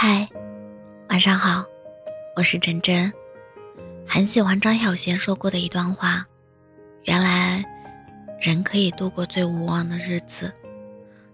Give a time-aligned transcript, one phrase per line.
[0.00, 0.28] 嗨，
[1.08, 1.64] 晚上好，
[2.36, 3.12] 我是真真。
[4.06, 6.24] 很喜欢张小娴说过的一段话：
[7.02, 7.64] 原来
[8.40, 10.54] 人可以度过最无望的日子。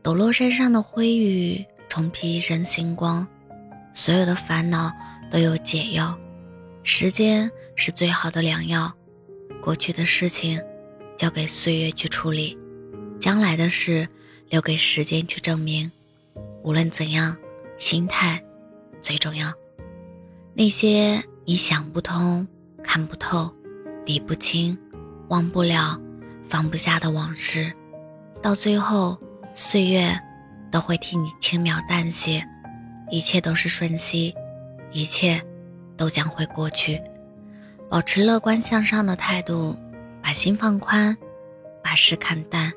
[0.00, 3.28] 抖落身上的灰雨，重披一身星光。
[3.92, 4.90] 所有的烦恼
[5.30, 6.18] 都有解药，
[6.82, 8.90] 时间是最好的良药。
[9.60, 10.58] 过去的事情
[11.14, 12.56] 交给岁月去处理，
[13.20, 14.08] 将来的事
[14.48, 15.92] 留给时间去证明。
[16.62, 17.36] 无论怎样。
[17.78, 18.42] 心态
[19.06, 19.52] 最重要。
[20.52, 22.44] 那些你想不通、
[22.82, 23.54] 看不透、
[24.04, 24.76] 理不清、
[25.28, 25.96] 忘不了、
[26.48, 27.72] 放不下的往事，
[28.42, 29.16] 到最后，
[29.54, 30.18] 岁月
[30.72, 32.44] 都会替你轻描淡写，
[33.08, 34.34] 一切都是瞬息，
[34.90, 35.40] 一切
[35.96, 37.00] 都将会过去。
[37.88, 39.76] 保持乐观向上的态度，
[40.20, 41.16] 把心放宽，
[41.80, 42.72] 把事看淡，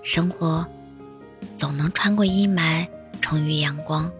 [0.00, 0.66] 生活
[1.58, 2.88] 总能穿过阴霾，
[3.20, 4.10] 重遇阳光。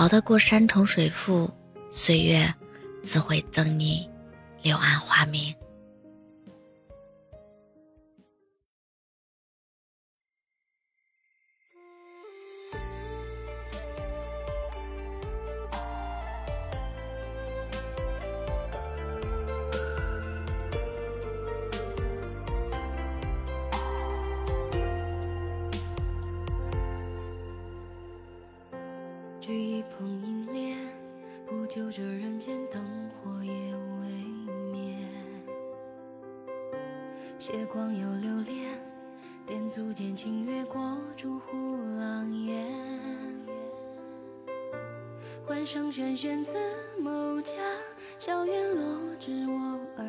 [0.00, 1.50] 熬得过山重水复，
[1.90, 2.50] 岁月
[3.02, 4.08] 自会赠你
[4.62, 5.54] 柳暗花明。
[29.50, 30.78] 举一捧银莲，
[31.44, 34.06] 不求这人间灯火也未
[34.70, 34.96] 眠。
[37.36, 38.80] 斜光又流连，
[39.48, 41.56] 点足间清月过朱户
[41.98, 42.64] 廊檐。
[45.44, 46.56] 欢声喧喧自
[47.00, 47.54] 某家，
[48.20, 50.06] 小院落至我耳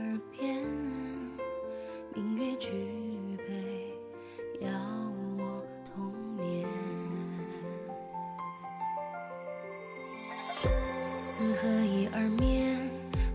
[11.62, 12.78] 何以而眠？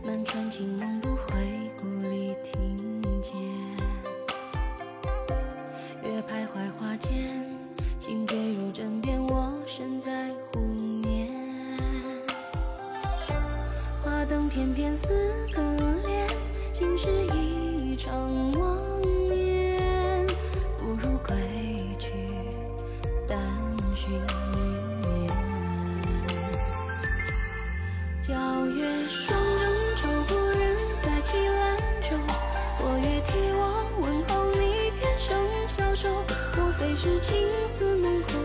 [0.05, 3.35] 满船清梦不回故里听见。
[6.05, 7.11] 月徘徊花间，
[7.99, 11.33] 心坠入枕边，我身在湖面。
[14.05, 15.61] 花灯翩翩似隔
[16.07, 16.29] 帘，
[16.73, 17.09] 心事
[28.27, 29.63] 皎月霜中
[30.03, 32.19] 愁，故人在绮兰舟。
[32.81, 35.39] 我也替我问候你，偏生
[35.69, 36.09] 消瘦。
[36.57, 38.41] 莫非是情丝浓厚，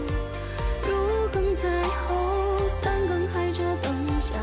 [0.88, 2.60] 如鲠在喉？
[2.70, 3.92] 三更还着灯
[4.22, 4.36] 下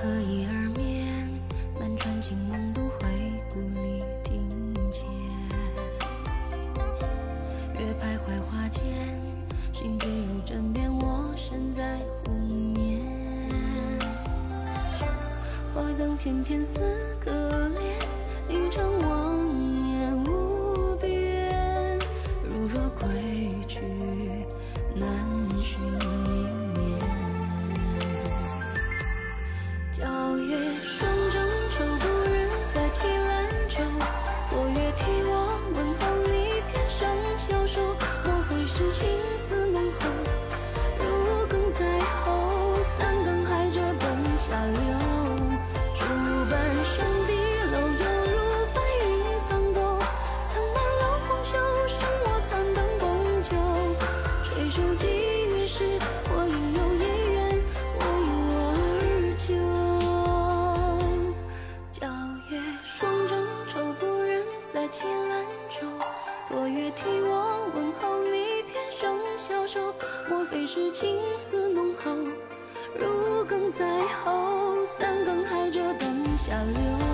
[0.00, 1.28] 何以而眠？
[1.76, 3.08] 满船清梦独回
[3.52, 4.48] 故里听
[4.92, 5.04] 见。
[7.76, 8.84] 月徘徊花间，
[9.72, 13.00] 星坠入枕边，我身在湖面。
[15.74, 16.78] 花灯翩翩似
[17.18, 17.98] 可怜，
[18.48, 19.48] 一场妄
[19.82, 21.98] 念无边。
[22.44, 23.80] 如若归去，
[24.94, 25.10] 难
[25.58, 26.07] 寻。
[66.48, 69.94] 替我问候你，偏生消瘦。
[70.28, 72.10] 莫非是情丝浓厚，
[72.98, 74.84] 如鲠在喉？
[74.86, 77.07] 三更还着灯下流。